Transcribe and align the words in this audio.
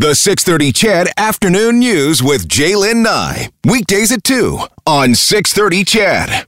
The 0.00 0.14
630 0.14 0.72
CHED 0.72 1.08
Afternoon 1.18 1.78
News 1.78 2.22
with 2.22 2.48
Jaylen 2.48 3.02
Nye. 3.02 3.50
Weekdays 3.66 4.10
at 4.10 4.24
2 4.24 4.58
on 4.86 5.14
630 5.14 5.84
CHED. 5.84 6.46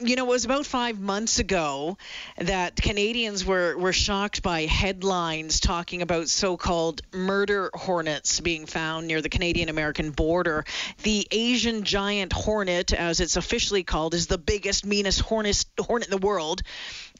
You 0.00 0.16
know, 0.16 0.26
it 0.26 0.28
was 0.28 0.44
about 0.44 0.66
five 0.66 1.00
months 1.00 1.38
ago 1.38 1.96
that 2.36 2.76
Canadians 2.76 3.42
were, 3.42 3.74
were 3.78 3.94
shocked 3.94 4.42
by 4.42 4.66
headlines 4.66 5.60
talking 5.60 6.02
about 6.02 6.28
so 6.28 6.58
called 6.58 7.00
murder 7.12 7.70
hornets 7.72 8.40
being 8.40 8.66
found 8.66 9.06
near 9.06 9.22
the 9.22 9.30
Canadian 9.30 9.70
American 9.70 10.10
border. 10.10 10.66
The 11.02 11.26
Asian 11.30 11.84
giant 11.84 12.34
hornet, 12.34 12.92
as 12.92 13.20
it's 13.20 13.36
officially 13.36 13.82
called, 13.82 14.12
is 14.12 14.26
the 14.26 14.38
biggest, 14.38 14.84
meanest 14.84 15.20
hornet, 15.20 15.64
hornet 15.78 16.08
in 16.08 16.18
the 16.18 16.26
world. 16.26 16.62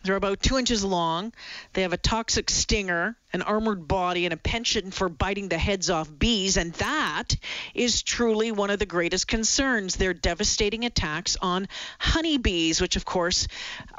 They're 0.03 0.17
about 0.17 0.41
two 0.41 0.59
inches 0.59 0.83
long. 0.83 1.33
They 1.75 1.83
have 1.83 1.93
a 1.93 1.99
toxic 1.99 2.49
stinger, 2.49 3.17
an 3.33 3.43
armored 3.43 3.87
body, 3.87 4.25
and 4.25 4.33
a 4.33 4.37
penchant 4.39 4.95
for 4.95 5.09
biting 5.09 5.49
the 5.49 5.59
heads 5.59 5.91
off 5.91 6.11
bees. 6.19 6.57
And 6.57 6.73
that 6.75 7.37
is 7.75 8.03
truly 8.03 8.51
one 8.51 8.71
of 8.71 8.79
the 8.79 8.87
greatest 8.87 9.29
concerns 9.29 9.97
their 9.97 10.15
devastating 10.15 10.85
attacks 10.85 11.37
on 11.43 11.69
honeybees, 11.99 12.81
which, 12.81 12.97
of 12.97 13.05
course, 13.05 13.47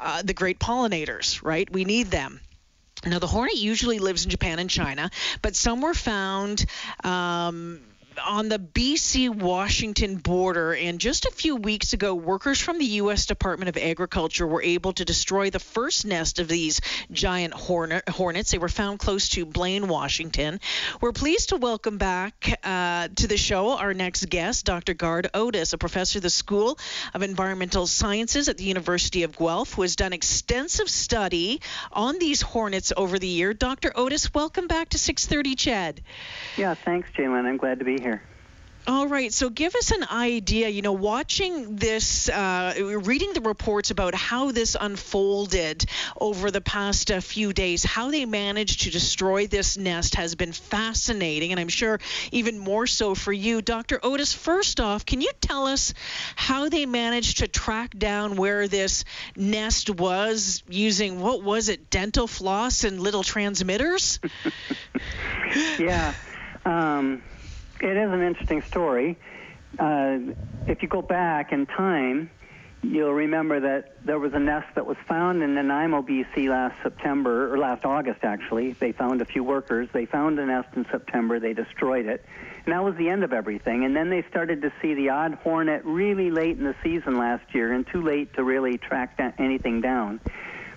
uh, 0.00 0.22
the 0.22 0.34
great 0.34 0.58
pollinators, 0.58 1.42
right? 1.44 1.70
We 1.70 1.84
need 1.84 2.08
them. 2.08 2.40
Now, 3.04 3.18
the 3.18 3.26
hornet 3.26 3.56
usually 3.56 3.98
lives 3.98 4.24
in 4.24 4.30
Japan 4.30 4.58
and 4.58 4.70
China, 4.70 5.10
but 5.40 5.56
some 5.56 5.80
were 5.80 5.94
found. 5.94 6.64
Um, 7.02 7.80
on 8.18 8.48
the 8.48 8.58
BC 8.58 9.34
Washington 9.34 10.16
border. 10.16 10.74
And 10.74 11.00
just 11.00 11.24
a 11.24 11.30
few 11.30 11.56
weeks 11.56 11.92
ago, 11.92 12.14
workers 12.14 12.60
from 12.60 12.78
the 12.78 12.84
U.S. 12.84 13.26
Department 13.26 13.68
of 13.68 13.76
Agriculture 13.76 14.46
were 14.46 14.62
able 14.62 14.92
to 14.94 15.04
destroy 15.04 15.50
the 15.50 15.58
first 15.58 16.04
nest 16.04 16.38
of 16.38 16.48
these 16.48 16.80
giant 17.10 17.54
hornet, 17.54 18.08
hornets. 18.08 18.50
They 18.50 18.58
were 18.58 18.68
found 18.68 18.98
close 18.98 19.28
to 19.30 19.46
Blaine, 19.46 19.88
Washington. 19.88 20.60
We're 21.00 21.12
pleased 21.12 21.50
to 21.50 21.56
welcome 21.56 21.98
back 21.98 22.58
uh, 22.64 23.08
to 23.16 23.26
the 23.26 23.36
show 23.36 23.76
our 23.76 23.94
next 23.94 24.28
guest, 24.28 24.64
Dr. 24.64 24.94
Gard 24.94 25.28
Otis, 25.32 25.72
a 25.72 25.78
professor 25.78 26.18
of 26.18 26.22
the 26.22 26.30
School 26.30 26.78
of 27.14 27.22
Environmental 27.22 27.86
Sciences 27.86 28.48
at 28.48 28.58
the 28.58 28.64
University 28.64 29.22
of 29.22 29.36
Guelph, 29.36 29.74
who 29.74 29.82
has 29.82 29.96
done 29.96 30.12
extensive 30.12 30.88
study 30.88 31.60
on 31.92 32.18
these 32.18 32.42
hornets 32.42 32.92
over 32.96 33.18
the 33.18 33.28
year. 33.28 33.54
Dr. 33.54 33.92
Otis, 33.94 34.34
welcome 34.34 34.66
back 34.66 34.90
to 34.90 34.98
630 34.98 35.54
CHED. 35.54 36.02
Yeah, 36.56 36.74
thanks, 36.74 37.08
Jalen. 37.16 37.46
I'm 37.46 37.56
glad 37.56 37.78
to 37.78 37.84
be. 37.84 38.01
All 38.84 39.06
right, 39.06 39.32
so 39.32 39.48
give 39.48 39.76
us 39.76 39.92
an 39.92 40.02
idea. 40.10 40.68
You 40.68 40.82
know, 40.82 40.92
watching 40.92 41.76
this, 41.76 42.28
uh, 42.28 42.74
reading 43.04 43.32
the 43.32 43.40
reports 43.40 43.92
about 43.92 44.12
how 44.16 44.50
this 44.50 44.76
unfolded 44.78 45.84
over 46.20 46.50
the 46.50 46.60
past 46.60 47.12
uh, 47.12 47.20
few 47.20 47.52
days, 47.52 47.84
how 47.84 48.10
they 48.10 48.24
managed 48.24 48.82
to 48.82 48.90
destroy 48.90 49.46
this 49.46 49.78
nest 49.78 50.16
has 50.16 50.34
been 50.34 50.52
fascinating, 50.52 51.52
and 51.52 51.60
I'm 51.60 51.68
sure 51.68 52.00
even 52.32 52.58
more 52.58 52.88
so 52.88 53.14
for 53.14 53.32
you. 53.32 53.62
Dr. 53.62 54.00
Otis, 54.02 54.32
first 54.32 54.80
off, 54.80 55.06
can 55.06 55.20
you 55.20 55.30
tell 55.40 55.68
us 55.68 55.94
how 56.34 56.68
they 56.68 56.84
managed 56.84 57.38
to 57.38 57.46
track 57.46 57.96
down 57.96 58.34
where 58.34 58.66
this 58.66 59.04
nest 59.36 59.90
was 59.90 60.64
using, 60.68 61.20
what 61.20 61.44
was 61.44 61.68
it, 61.68 61.88
dental 61.88 62.26
floss 62.26 62.82
and 62.82 62.98
little 62.98 63.22
transmitters? 63.22 64.18
yeah. 65.78 66.14
Um, 66.64 67.22
it 67.82 67.96
is 67.96 68.10
an 68.12 68.22
interesting 68.22 68.62
story. 68.62 69.18
Uh, 69.78 70.18
if 70.66 70.82
you 70.82 70.88
go 70.88 71.02
back 71.02 71.52
in 71.52 71.66
time, 71.66 72.30
you'll 72.82 73.12
remember 73.12 73.58
that 73.60 74.04
there 74.04 74.18
was 74.18 74.32
a 74.34 74.38
nest 74.38 74.68
that 74.76 74.86
was 74.86 74.96
found 75.08 75.42
in 75.42 75.54
Nanaimo, 75.54 76.02
BC 76.02 76.48
last 76.48 76.80
September, 76.82 77.52
or 77.52 77.58
last 77.58 77.84
August 77.84 78.22
actually. 78.22 78.72
They 78.72 78.92
found 78.92 79.20
a 79.20 79.24
few 79.24 79.42
workers. 79.42 79.88
They 79.92 80.06
found 80.06 80.38
a 80.38 80.46
nest 80.46 80.68
in 80.76 80.86
September. 80.90 81.40
They 81.40 81.54
destroyed 81.54 82.06
it. 82.06 82.24
And 82.64 82.72
that 82.72 82.84
was 82.84 82.94
the 82.94 83.08
end 83.08 83.24
of 83.24 83.32
everything. 83.32 83.84
And 83.84 83.96
then 83.96 84.10
they 84.10 84.22
started 84.30 84.62
to 84.62 84.72
see 84.80 84.94
the 84.94 85.08
odd 85.08 85.34
hornet 85.34 85.84
really 85.84 86.30
late 86.30 86.58
in 86.58 86.64
the 86.64 86.76
season 86.84 87.18
last 87.18 87.52
year 87.52 87.72
and 87.72 87.84
too 87.86 88.02
late 88.02 88.34
to 88.34 88.44
really 88.44 88.78
track 88.78 89.18
anything 89.38 89.80
down 89.80 90.20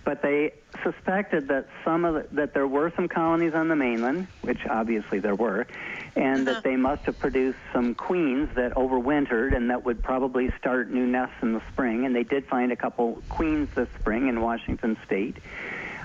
but 0.05 0.21
they 0.21 0.53
suspected 0.83 1.47
that 1.49 1.67
some 1.83 2.05
of 2.05 2.13
the, 2.13 2.27
that 2.35 2.53
there 2.53 2.67
were 2.67 2.94
some 2.95 3.07
colonies 3.07 3.53
on 3.53 3.67
the 3.67 3.75
mainland, 3.75 4.27
which 4.44 4.59
obviously 4.69 5.19
there 5.19 5.35
were, 5.35 5.67
and 6.15 6.47
uh-huh. 6.47 6.53
that 6.55 6.63
they 6.63 6.75
must 6.75 7.03
have 7.03 7.19
produced 7.19 7.57
some 7.73 7.93
queens 7.93 8.49
that 8.55 8.73
overwintered 8.75 9.55
and 9.55 9.69
that 9.69 9.83
would 9.83 10.01
probably 10.01 10.51
start 10.57 10.89
new 10.89 11.05
nests 11.05 11.35
in 11.41 11.53
the 11.53 11.61
spring. 11.71 12.05
And 12.05 12.15
they 12.15 12.23
did 12.23 12.45
find 12.47 12.71
a 12.71 12.75
couple 12.75 13.21
queens 13.29 13.69
this 13.75 13.89
spring 13.99 14.27
in 14.27 14.41
Washington 14.41 14.97
State. 15.05 15.37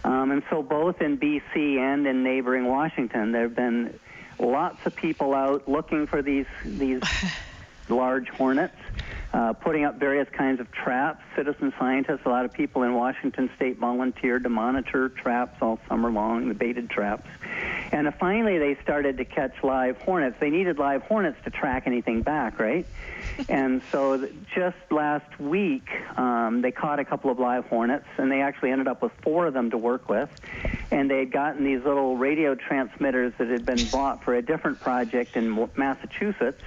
Um, 0.05 0.31
and 0.31 0.43
so 0.51 0.63
both 0.63 1.01
in 1.01 1.19
BC 1.19 1.79
and 1.79 2.07
in 2.07 2.23
neighboring 2.23 2.67
Washington, 2.67 3.33
there 3.33 3.43
have 3.43 3.55
been 3.55 3.99
lots 4.39 4.85
of 4.87 4.97
people 4.97 5.35
out 5.35 5.69
looking 5.69 6.07
for 6.07 6.23
these 6.23 6.47
these 6.65 7.03
large 7.89 8.29
hornets 8.31 8.77
uh, 9.33 9.53
putting 9.53 9.85
up 9.85 9.99
various 9.99 10.29
kinds 10.31 10.61
of 10.61 10.71
traps. 10.73 11.23
Citizen 11.37 11.73
scientists, 11.79 12.21
a 12.25 12.29
lot 12.29 12.45
of 12.45 12.53
people 12.53 12.83
in 12.83 12.95
Washington 12.95 13.49
State 13.57 13.79
volunteered 13.79 14.43
to 14.43 14.49
monitor 14.49 15.09
traps 15.09 15.57
all 15.61 15.79
summer 15.89 16.11
long, 16.11 16.49
the 16.49 16.55
baited 16.55 16.91
traps. 16.91 17.29
And 17.93 18.09
uh, 18.09 18.13
finally, 18.19 18.59
they 18.59 18.77
started 18.83 19.19
to 19.19 19.25
catch 19.25 19.63
live 19.63 19.99
hornets. 20.03 20.37
They 20.41 20.51
needed 20.51 20.79
live 20.79 21.03
hornets 21.03 21.39
to 21.45 21.51
track 21.51 21.85
anything 21.87 22.23
back, 22.23 22.59
right? 22.59 22.87
and 23.49 23.83
so 23.93 24.19
th- 24.19 24.33
just 24.55 24.77
last 24.91 25.39
week, 25.39 25.89
um, 26.17 26.63
they 26.63 26.73
caught 26.73 26.99
a 26.99 27.05
couple 27.05 27.31
of 27.31 27.39
live 27.39 27.67
hornets, 27.67 28.07
and 28.19 28.31
they 28.31 28.43
actually 28.43 28.71
ended 28.71 28.89
up 28.89 29.03
with 29.03 29.13
four 29.23 29.47
of 29.47 29.55
them 29.55 29.71
to 29.71 29.79
work 29.79 30.09
with. 30.09 30.29
And 30.91 31.11
they 31.11 31.21
had 31.21 31.31
gotten 31.31 31.65
these 31.65 31.85
little 31.85 32.17
radio 32.17 32.55
transmitters 32.55 33.33
that 33.39 33.49
had 33.49 33.65
been 33.65 33.85
bought 33.93 34.25
for 34.25 34.35
a 34.35 34.43
different 34.43 34.81
project 34.81 35.37
in 35.37 35.69
Massachusetts, 35.77 36.63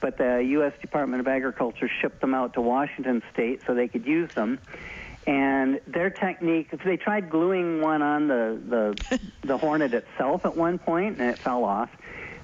but 0.00 0.18
the 0.18 0.44
U.S. 0.50 0.72
Department 0.80 1.20
of 1.20 1.28
Agriculture 1.28 1.88
shipped 2.00 2.20
them 2.20 2.34
out 2.34 2.54
to 2.54 2.60
Washington 2.60 3.22
State 3.32 3.60
so 3.66 3.74
they 3.74 3.86
could 3.86 4.06
use 4.06 4.32
them. 4.34 4.58
And 5.26 5.80
their 5.86 6.10
technique, 6.10 6.70
they 6.84 6.96
tried 6.96 7.30
gluing 7.30 7.80
one 7.80 8.02
on 8.02 8.26
the, 8.26 8.60
the, 8.66 9.20
the 9.46 9.58
hornet 9.58 9.94
itself 9.94 10.44
at 10.44 10.56
one 10.56 10.78
point, 10.78 11.20
and 11.20 11.30
it 11.30 11.38
fell 11.38 11.64
off. 11.64 11.90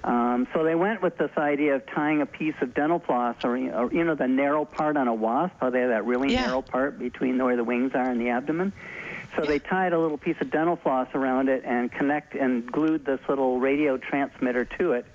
Um, 0.04 0.46
so 0.54 0.62
they 0.62 0.76
went 0.76 1.02
with 1.02 1.18
this 1.18 1.32
idea 1.36 1.74
of 1.74 1.86
tying 1.86 2.22
a 2.22 2.26
piece 2.26 2.54
of 2.60 2.74
dental 2.74 3.00
floss, 3.00 3.36
or, 3.42 3.56
or 3.56 3.92
you 3.92 4.04
know, 4.04 4.14
the 4.14 4.28
narrow 4.28 4.64
part 4.64 4.96
on 4.96 5.08
a 5.08 5.14
wasp, 5.14 5.54
how 5.60 5.70
they 5.70 5.80
have 5.80 5.88
that 5.88 6.04
really 6.04 6.32
yeah. 6.32 6.46
narrow 6.46 6.62
part 6.62 6.98
between 6.98 7.42
where 7.42 7.56
the 7.56 7.64
wings 7.64 7.90
are 7.94 8.08
and 8.08 8.20
the 8.20 8.28
abdomen. 8.28 8.72
So 9.36 9.44
they 9.44 9.58
tied 9.58 9.92
a 9.92 9.98
little 9.98 10.18
piece 10.18 10.36
of 10.40 10.50
dental 10.50 10.76
floss 10.76 11.08
around 11.14 11.48
it 11.48 11.62
and 11.64 11.92
connect 11.92 12.34
and 12.34 12.70
glued 12.70 13.04
this 13.04 13.20
little 13.28 13.60
radio 13.60 13.98
transmitter 13.98 14.64
to 14.78 14.92
it 14.92 15.06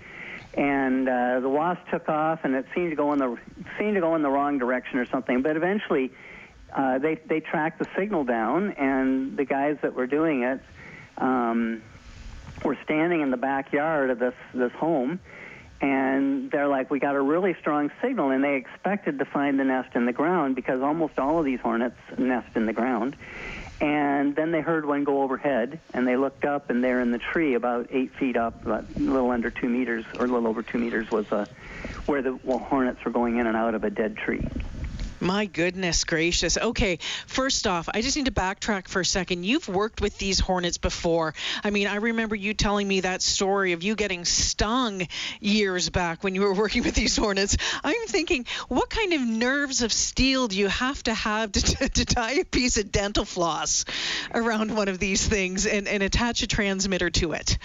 and 0.53 1.07
uh, 1.07 1.39
the 1.39 1.49
wasp 1.49 1.81
took 1.89 2.09
off, 2.09 2.41
and 2.43 2.55
it 2.55 2.65
seemed 2.75 2.89
to 2.89 2.95
go 2.95 3.13
in 3.13 3.19
the 3.19 3.37
seemed 3.77 3.95
to 3.95 4.01
go 4.01 4.15
in 4.15 4.21
the 4.21 4.29
wrong 4.29 4.57
direction 4.57 4.99
or 4.99 5.05
something. 5.05 5.41
But 5.41 5.55
eventually, 5.55 6.11
uh, 6.73 6.97
they 6.97 7.15
they 7.15 7.39
tracked 7.39 7.79
the 7.79 7.87
signal 7.97 8.25
down, 8.25 8.71
and 8.71 9.37
the 9.37 9.45
guys 9.45 9.77
that 9.81 9.93
were 9.93 10.07
doing 10.07 10.43
it 10.43 10.61
um, 11.17 11.81
were 12.63 12.77
standing 12.83 13.21
in 13.21 13.31
the 13.31 13.37
backyard 13.37 14.09
of 14.09 14.19
this 14.19 14.33
this 14.53 14.73
home, 14.73 15.21
and 15.79 16.51
they're 16.51 16.67
like, 16.67 16.91
"We 16.91 16.99
got 16.99 17.15
a 17.15 17.21
really 17.21 17.55
strong 17.61 17.89
signal," 18.01 18.31
and 18.31 18.43
they 18.43 18.55
expected 18.55 19.19
to 19.19 19.25
find 19.25 19.57
the 19.57 19.65
nest 19.65 19.95
in 19.95 20.05
the 20.05 20.13
ground 20.13 20.55
because 20.55 20.81
almost 20.81 21.17
all 21.17 21.39
of 21.39 21.45
these 21.45 21.61
hornets 21.61 21.97
nest 22.17 22.49
in 22.55 22.65
the 22.65 22.73
ground. 22.73 23.15
And 23.81 24.35
then 24.35 24.51
they 24.51 24.61
heard 24.61 24.85
one 24.85 25.03
go 25.03 25.23
overhead, 25.23 25.79
and 25.91 26.07
they 26.07 26.15
looked 26.15 26.45
up, 26.45 26.69
and 26.69 26.83
there 26.83 27.01
in 27.01 27.09
the 27.09 27.17
tree, 27.17 27.55
about 27.55 27.87
eight 27.91 28.13
feet 28.13 28.37
up, 28.37 28.63
about 28.63 28.85
a 28.95 28.99
little 28.99 29.31
under 29.31 29.49
two 29.49 29.67
meters, 29.67 30.05
or 30.19 30.25
a 30.25 30.27
little 30.27 30.47
over 30.47 30.61
two 30.61 30.77
meters, 30.77 31.09
was 31.09 31.25
uh, 31.31 31.47
where 32.05 32.21
the 32.21 32.37
well, 32.43 32.59
hornets 32.59 33.03
were 33.03 33.11
going 33.11 33.37
in 33.37 33.47
and 33.47 33.57
out 33.57 33.73
of 33.73 33.83
a 33.83 33.89
dead 33.89 34.17
tree. 34.17 34.47
My 35.21 35.45
goodness 35.45 36.03
gracious. 36.03 36.57
Okay, 36.57 36.97
first 37.27 37.67
off, 37.67 37.87
I 37.93 38.01
just 38.01 38.17
need 38.17 38.25
to 38.25 38.31
backtrack 38.31 38.87
for 38.87 39.01
a 39.01 39.05
second. 39.05 39.43
You've 39.43 39.67
worked 39.67 40.01
with 40.01 40.17
these 40.17 40.39
hornets 40.39 40.79
before. 40.79 41.35
I 41.63 41.69
mean, 41.69 41.85
I 41.85 41.97
remember 41.97 42.35
you 42.35 42.55
telling 42.55 42.87
me 42.87 43.01
that 43.01 43.21
story 43.21 43.73
of 43.73 43.83
you 43.83 43.95
getting 43.95 44.25
stung 44.25 45.07
years 45.39 45.91
back 45.91 46.23
when 46.23 46.33
you 46.33 46.41
were 46.41 46.53
working 46.61 46.81
with 46.81 46.95
these 46.95 47.15
hornets. 47.15 47.55
I'm 47.83 48.07
thinking, 48.07 48.47
what 48.67 48.89
kind 48.89 49.13
of 49.13 49.21
nerves 49.21 49.83
of 49.83 49.93
steel 49.93 50.47
do 50.47 50.57
you 50.57 50.67
have 50.67 51.03
to 51.03 51.13
have 51.13 51.51
to, 51.51 51.61
to, 51.77 51.89
to 51.89 52.05
tie 52.05 52.39
a 52.39 52.43
piece 52.43 52.77
of 52.77 52.91
dental 52.91 53.23
floss 53.23 53.85
around 54.33 54.75
one 54.75 54.87
of 54.87 54.97
these 54.97 55.27
things 55.27 55.67
and, 55.67 55.87
and 55.87 56.01
attach 56.01 56.41
a 56.41 56.47
transmitter 56.47 57.11
to 57.11 57.33
it? 57.33 57.59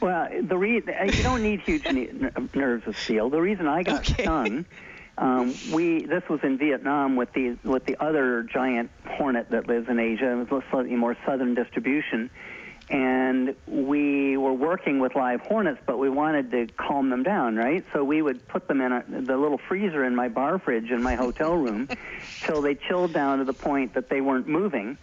Well, 0.00 0.28
the 0.40 0.56
re- 0.56 0.74
you 0.84 1.22
don't 1.24 1.42
need 1.42 1.60
huge 1.62 1.84
nerves 2.54 2.86
of 2.86 2.96
steel. 2.96 3.30
The 3.30 3.40
reason 3.40 3.66
I 3.66 3.82
got 3.82 4.00
okay. 4.00 4.22
stung 4.22 4.64
um, 5.18 5.54
we 5.72 6.06
this 6.06 6.22
was 6.28 6.40
in 6.42 6.58
Vietnam 6.58 7.16
with 7.16 7.32
the 7.32 7.58
with 7.64 7.84
the 7.84 7.96
other 8.02 8.42
giant 8.42 8.90
hornet 9.06 9.50
that 9.50 9.68
lives 9.68 9.88
in 9.88 9.98
Asia. 9.98 10.32
It 10.32 10.50
was 10.50 10.62
a 10.62 10.70
slightly 10.70 10.96
more 10.96 11.16
southern 11.26 11.54
distribution, 11.54 12.30
and 12.88 13.54
we 13.66 14.36
were 14.36 14.54
working 14.54 15.00
with 15.00 15.14
live 15.14 15.40
hornets, 15.40 15.80
but 15.86 15.98
we 15.98 16.08
wanted 16.08 16.50
to 16.52 16.66
calm 16.78 17.10
them 17.10 17.22
down, 17.22 17.56
right? 17.56 17.84
So 17.92 18.02
we 18.04 18.22
would 18.22 18.46
put 18.48 18.68
them 18.68 18.80
in 18.80 18.92
a, 18.92 19.04
the 19.08 19.36
little 19.36 19.60
freezer 19.68 20.04
in 20.04 20.16
my 20.16 20.28
bar 20.28 20.58
fridge 20.58 20.90
in 20.90 21.02
my 21.02 21.14
hotel 21.14 21.54
room 21.54 21.88
till 22.46 22.62
they 22.62 22.74
chilled 22.74 23.12
down 23.12 23.38
to 23.38 23.44
the 23.44 23.52
point 23.52 23.94
that 23.94 24.08
they 24.08 24.20
weren't 24.20 24.48
moving 24.48 24.96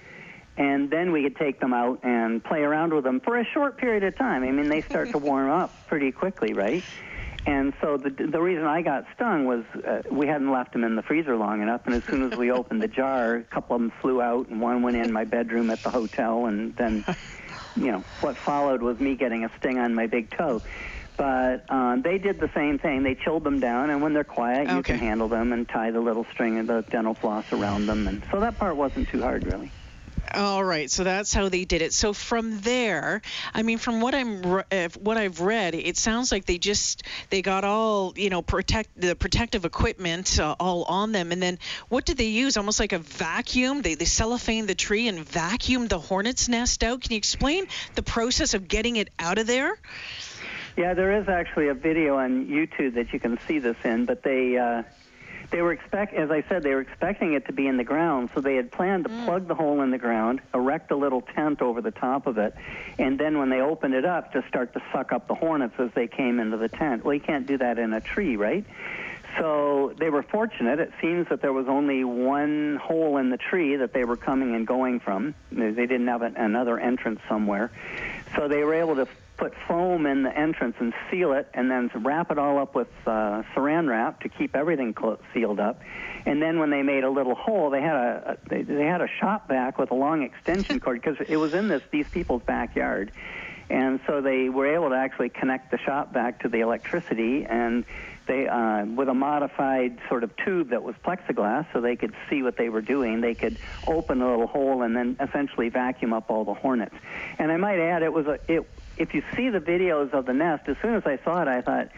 and 0.59 0.89
then 0.89 1.13
we 1.13 1.23
could 1.23 1.37
take 1.37 1.61
them 1.61 1.73
out 1.73 2.01
and 2.03 2.43
play 2.43 2.59
around 2.59 2.93
with 2.93 3.05
them 3.05 3.21
for 3.21 3.39
a 3.39 3.45
short 3.45 3.77
period 3.77 4.03
of 4.03 4.17
time. 4.17 4.43
I 4.43 4.51
mean, 4.51 4.67
they 4.67 4.81
start 4.81 5.09
to 5.11 5.17
warm 5.17 5.49
up 5.49 5.87
pretty 5.87 6.11
quickly, 6.11 6.53
right? 6.53 6.83
And 7.45 7.73
so 7.81 7.97
the 7.97 8.09
the 8.09 8.41
reason 8.41 8.65
I 8.65 8.81
got 8.81 9.05
stung 9.15 9.45
was 9.45 9.63
uh, 9.75 10.01
we 10.11 10.27
hadn't 10.27 10.51
left 10.51 10.73
them 10.73 10.83
in 10.83 10.95
the 10.95 11.01
freezer 11.01 11.35
long 11.35 11.61
enough, 11.61 11.81
and 11.85 11.95
as 11.95 12.03
soon 12.03 12.31
as 12.31 12.37
we 12.37 12.51
opened 12.59 12.81
the 12.81 12.87
jar, 12.87 13.35
a 13.35 13.43
couple 13.43 13.75
of 13.75 13.81
them 13.81 13.91
flew 14.01 14.21
out, 14.21 14.49
and 14.49 14.61
one 14.61 14.81
went 14.81 14.97
in 14.97 15.11
my 15.11 15.23
bedroom 15.23 15.69
at 15.69 15.81
the 15.81 15.89
hotel, 15.89 16.45
and 16.45 16.75
then, 16.75 17.05
you 17.75 17.91
know, 17.91 18.03
what 18.21 18.35
followed 18.37 18.81
was 18.81 18.99
me 18.99 19.15
getting 19.15 19.45
a 19.45 19.51
sting 19.57 19.79
on 19.79 19.95
my 19.95 20.07
big 20.07 20.29
toe. 20.31 20.61
But 21.17 21.65
uh, 21.69 21.97
they 21.97 22.17
did 22.17 22.39
the 22.39 22.49
same 22.53 22.79
thing. 22.79 23.03
They 23.03 23.15
chilled 23.15 23.43
them 23.43 23.59
down, 23.59 23.89
and 23.89 24.01
when 24.01 24.13
they're 24.13 24.23
quiet, 24.23 24.69
you 24.69 24.83
can 24.83 24.97
handle 24.99 25.27
them 25.27 25.51
and 25.51 25.67
tie 25.67 25.91
the 25.91 25.99
little 25.99 26.25
string 26.31 26.59
of 26.59 26.67
the 26.67 26.81
dental 26.89 27.13
floss 27.13 27.51
around 27.51 27.87
them, 27.87 28.07
and 28.07 28.23
so 28.31 28.39
that 28.41 28.57
part 28.57 28.75
wasn't 28.75 29.09
too 29.09 29.21
hard, 29.21 29.45
really. 29.45 29.71
All 30.33 30.63
right, 30.63 30.89
so 30.89 31.03
that's 31.03 31.33
how 31.33 31.49
they 31.49 31.65
did 31.65 31.81
it. 31.81 31.93
So 31.93 32.13
from 32.13 32.59
there, 32.61 33.21
I 33.53 33.63
mean, 33.63 33.77
from 33.77 34.01
what 34.01 34.13
I'm 34.13 34.45
uh, 34.45 34.89
what 34.99 35.17
I've 35.17 35.41
read, 35.41 35.75
it 35.75 35.97
sounds 35.97 36.31
like 36.31 36.45
they 36.45 36.57
just 36.57 37.03
they 37.29 37.41
got 37.41 37.63
all 37.63 38.13
you 38.15 38.29
know 38.29 38.41
protect 38.41 38.99
the 38.99 39.15
protective 39.15 39.65
equipment 39.65 40.39
uh, 40.39 40.55
all 40.59 40.83
on 40.83 41.11
them, 41.11 41.31
and 41.31 41.41
then 41.41 41.57
what 41.89 42.05
did 42.05 42.17
they 42.17 42.27
use? 42.27 42.57
Almost 42.57 42.79
like 42.79 42.93
a 42.93 42.99
vacuum. 42.99 43.81
They 43.81 43.95
they 43.95 44.05
cellophane 44.05 44.67
the 44.67 44.75
tree 44.75 45.07
and 45.07 45.19
vacuum 45.19 45.87
the 45.87 45.99
hornet's 45.99 46.47
nest 46.47 46.83
out. 46.83 47.01
Can 47.01 47.11
you 47.11 47.17
explain 47.17 47.67
the 47.95 48.03
process 48.03 48.53
of 48.53 48.67
getting 48.67 48.97
it 48.97 49.09
out 49.17 49.37
of 49.37 49.47
there? 49.47 49.77
Yeah, 50.77 50.93
there 50.93 51.19
is 51.19 51.27
actually 51.27 51.67
a 51.67 51.73
video 51.73 52.17
on 52.17 52.45
YouTube 52.45 52.93
that 52.95 53.11
you 53.11 53.19
can 53.19 53.37
see 53.47 53.59
this 53.59 53.75
in, 53.83 54.05
but 54.05 54.23
they 54.23 54.57
uh, 54.57 54.83
they 55.51 55.61
were 55.61 55.71
expect 55.71 56.13
as 56.13 56.31
I 56.31 56.43
said 56.47 56.63
they 56.63 56.73
were 56.73 56.81
expecting 56.81 57.33
it 57.33 57.45
to 57.47 57.53
be 57.53 57.67
in 57.67 57.77
the 57.77 57.83
ground, 57.83 58.29
so 58.33 58.41
they 58.41 58.55
had 58.55 58.71
planned 58.71 59.05
to 59.05 59.09
mm. 59.09 59.25
plug 59.25 59.47
the 59.47 59.55
hole 59.55 59.81
in 59.81 59.91
the 59.91 59.97
ground, 59.97 60.41
erect 60.53 60.91
a 60.91 60.95
little 60.95 61.21
tent 61.21 61.61
over 61.61 61.81
the 61.81 61.91
top 61.91 62.27
of 62.27 62.37
it, 62.37 62.53
and 62.97 63.19
then 63.19 63.37
when 63.37 63.49
they 63.49 63.61
opened 63.61 63.93
it 63.93 64.05
up, 64.05 64.33
just 64.33 64.47
start 64.47 64.73
to 64.73 64.81
suck 64.93 65.11
up 65.11 65.27
the 65.27 65.35
hornets 65.35 65.75
as 65.79 65.89
they 65.95 66.07
came 66.07 66.39
into 66.39 66.57
the 66.57 66.69
tent. 66.69 67.03
Well, 67.03 67.13
you 67.13 67.19
can't 67.19 67.47
do 67.47 67.57
that 67.57 67.79
in 67.79 67.93
a 67.93 68.01
tree, 68.01 68.35
right? 68.35 68.65
So 69.37 69.93
they 69.99 70.09
were 70.09 70.23
fortunate. 70.23 70.79
It 70.79 70.91
seems 70.99 71.29
that 71.29 71.41
there 71.41 71.53
was 71.53 71.67
only 71.67 72.03
one 72.03 72.79
hole 72.81 73.17
in 73.17 73.29
the 73.29 73.37
tree 73.37 73.75
that 73.75 73.93
they 73.93 74.03
were 74.03 74.17
coming 74.17 74.55
and 74.55 74.65
going 74.65 74.99
from. 74.99 75.35
They 75.51 75.71
they 75.71 75.85
didn't 75.85 76.07
have 76.07 76.21
another 76.21 76.79
entrance 76.79 77.19
somewhere. 77.29 77.71
So 78.35 78.47
they 78.47 78.63
were 78.63 78.73
able 78.73 78.95
to 78.95 79.07
put 79.39 79.53
foam 79.67 80.05
in 80.05 80.23
the 80.23 80.37
entrance 80.37 80.75
and 80.79 80.93
seal 81.09 81.31
it, 81.31 81.49
and 81.53 81.71
then 81.71 81.89
wrap 82.03 82.29
it 82.29 82.37
all 82.37 82.59
up 82.59 82.75
with 82.75 82.89
uh, 83.07 83.41
saran 83.55 83.87
wrap 83.87 84.19
to 84.21 84.29
keep 84.29 84.55
everything 84.55 84.93
clo- 84.93 85.19
sealed 85.33 85.59
up. 85.59 85.81
And 86.25 86.41
then 86.41 86.59
when 86.59 86.69
they 86.69 86.83
made 86.83 87.05
a 87.05 87.09
little 87.09 87.35
hole, 87.35 87.69
they 87.69 87.81
had 87.81 87.95
a, 87.95 88.31
a 88.31 88.49
they, 88.49 88.61
they 88.63 88.85
had 88.85 89.01
a 89.01 89.07
shop 89.19 89.47
vac 89.47 89.79
with 89.79 89.91
a 89.91 89.95
long 89.95 90.23
extension 90.23 90.79
cord 90.83 91.01
because 91.01 91.17
it 91.27 91.37
was 91.37 91.53
in 91.53 91.69
this 91.69 91.81
these 91.91 92.05
people's 92.11 92.43
backyard. 92.45 93.11
And 93.69 93.99
so 94.07 94.19
they 94.21 94.49
were 94.49 94.73
able 94.73 94.89
to 94.89 94.95
actually 94.95 95.29
connect 95.29 95.69
the 95.71 95.77
shop 95.77 96.11
vac 96.11 96.41
to 96.41 96.49
the 96.49 96.61
electricity, 96.61 97.45
and 97.47 97.85
they, 98.27 98.47
uh, 98.47 98.85
with 98.85 99.09
a 99.09 99.13
modified 99.13 99.99
sort 100.07 100.23
of 100.23 100.31
tube 100.43 100.69
that 100.69 100.83
was 100.83 100.95
plexiglass, 101.05 101.65
so 101.71 101.79
they 101.79 101.95
could 101.95 102.13
see 102.29 102.41
what 102.41 102.57
they 102.57 102.69
were 102.69 102.81
doing. 102.81 103.21
They 103.21 103.35
could 103.35 103.57
open 103.87 104.21
a 104.21 104.29
little 104.29 104.47
hole 104.47 104.81
and 104.81 104.95
then 104.95 105.17
essentially 105.19 105.69
vacuum 105.69 106.13
up 106.13 106.29
all 106.29 106.45
the 106.45 106.53
hornets. 106.53 106.95
And 107.37 107.51
I 107.51 107.57
might 107.57 107.79
add, 107.79 108.03
it 108.03 108.11
was 108.11 108.25
a, 108.25 108.39
it. 108.47 108.69
If 108.99 109.13
you 109.13 109.23
see 109.35 109.49
the 109.49 109.59
videos 109.59 110.13
of 110.13 110.25
the 110.25 110.33
nest, 110.33 110.67
as 110.67 110.75
soon 110.81 110.93
as 110.95 111.03
I 111.05 111.17
saw 111.23 111.41
it, 111.41 111.47
I 111.47 111.61
thought. 111.61 111.89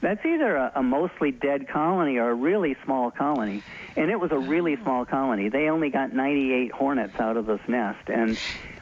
That's 0.00 0.26
either 0.26 0.56
a, 0.56 0.72
a 0.74 0.82
mostly 0.82 1.30
dead 1.30 1.68
colony 1.68 2.16
or 2.18 2.30
a 2.30 2.34
really 2.34 2.76
small 2.84 3.12
colony. 3.12 3.62
And 3.94 4.10
it 4.10 4.18
was 4.18 4.32
a 4.32 4.38
really 4.38 4.74
small 4.82 5.04
colony. 5.04 5.48
They 5.48 5.68
only 5.68 5.90
got 5.90 6.12
98 6.12 6.72
hornets 6.72 7.20
out 7.20 7.36
of 7.36 7.46
this 7.46 7.60
nest. 7.68 8.08
And 8.08 8.36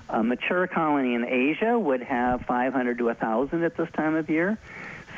a 0.09 0.23
mature 0.23 0.67
colony 0.67 1.12
in 1.12 1.27
Asia 1.27 1.79
would 1.79 2.01
have 2.03 2.47
500 2.47 2.97
to 2.97 3.05
1,000 3.05 3.62
at 3.65 3.77
this 3.77 3.91
time 3.95 4.15
of 4.15 4.31
year. 4.31 4.57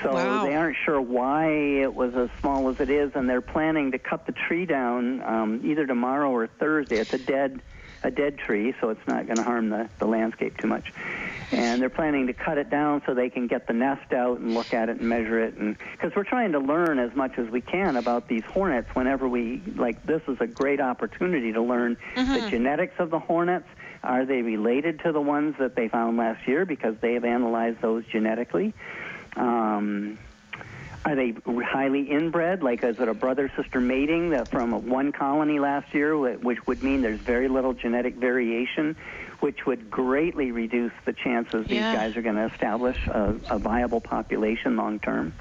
So 0.03 0.13
Wow. 0.15 0.43
they 0.45 0.57
aren't 0.57 0.77
sure 0.85 1.01
why 1.01 1.47
it 1.53 1.95
was 1.95 2.17
as 2.17 2.31
small 2.41 2.69
as 2.71 2.81
it 2.81 2.91
is, 2.91 3.13
and 3.15 3.29
they're 3.31 3.41
planning 3.41 3.93
to 3.93 3.99
cut 3.99 4.27
the 4.27 4.33
tree 4.33 4.67
down 4.67 5.23
um, 5.23 5.61
either 5.63 5.87
tomorrow 5.87 6.31
or 6.31 6.49
Thursday. 6.49 6.97
It's 6.97 7.13
a 7.13 7.19
dead, 7.19 7.63
a 8.03 8.11
dead 8.11 8.39
tree, 8.39 8.75
so 8.81 8.91
it's 8.91 9.07
not 9.07 9.27
going 9.27 9.37
to 9.37 9.43
harm 9.43 9.71
the, 9.71 9.89
the 9.99 10.07
landscape 10.07 10.59
too 10.59 10.67
much. 10.67 10.93
And 11.53 11.83
they're 11.83 11.91
planning 11.91 12.29
to 12.29 12.33
cut 12.33 12.57
it 12.57 12.71
down 12.71 13.03
so 13.05 13.13
they 13.13 13.29
can 13.29 13.47
get 13.47 13.67
the 13.67 13.75
nest 13.75 14.13
out 14.13 14.39
and 14.39 14.55
look 14.55 14.73
at 14.73 14.89
it 14.89 15.01
and 15.01 15.09
measure 15.09 15.39
it, 15.39 15.55
and 15.55 15.77
because 15.93 16.15
we're 16.17 16.25
trying 16.25 16.53
to 16.53 16.59
learn 16.59 16.99
as 16.99 17.15
much 17.15 17.39
as 17.39 17.49
we 17.51 17.61
can 17.61 17.97
about 17.97 18.29
these 18.29 18.45
hornets. 18.45 18.89
Whenever 18.95 19.29
we 19.29 19.63
like, 19.77 20.05
this 20.07 20.23
is 20.29 20.39
a 20.41 20.47
great 20.47 20.81
opportunity 20.81 21.53
to 21.53 21.61
learn 21.61 21.97
the 22.15 22.49
genetics 22.51 22.95
of 22.99 23.11
the 23.11 23.19
hornets. 23.19 23.67
Are 24.03 24.25
they 24.25 24.43
related 24.43 25.01
to 25.01 25.13
the 25.13 25.21
ones 25.21 25.55
that 25.59 25.77
they 25.77 25.89
found 25.89 26.17
last 26.17 26.49
year 26.49 26.65
because 26.65 26.97
they 27.01 27.15
have 27.15 27.25
analyzed 27.25 27.81
those 27.81 28.05
genetically? 28.07 28.75
Um, 29.37 30.19
are 31.05 31.17
they 31.17 31.35
highly 31.65 32.03
inbred? 32.11 32.63
Like, 32.63 32.85
is 32.85 32.97
it 33.01 33.09
a 33.09 33.15
brother 33.15 33.51
sister 33.57 33.81
mating 33.81 34.31
that 34.31 34.51
from 34.51 34.89
one 34.89 35.11
colony 35.13 35.59
last 35.59 35.93
year, 35.93 36.17
which 36.17 36.59
would 36.67 36.83
mean 36.83 37.03
there's 37.03 37.21
very 37.27 37.49
little 37.49 37.73
genetic 37.75 38.17
variation, 38.17 38.97
which 39.41 39.67
would 39.67 39.91
greatly 39.91 40.53
reduce 40.53 40.93
the 41.05 41.13
chances 41.13 41.67
these 41.69 41.79
Yeah. 41.79 41.95
guys 41.95 42.17
are 42.17 42.23
going 42.23 42.37
to 42.37 42.47
establish 42.53 42.97
a, 43.09 43.35
a 43.51 43.59
viable 43.59 44.01
population 44.01 44.77
long 44.77 45.01
term. 45.01 45.33